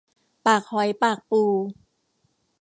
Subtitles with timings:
[0.45, 1.43] ปากหอยปากปู